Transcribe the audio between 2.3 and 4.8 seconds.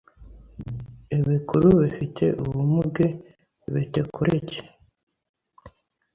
ubumuge betekorege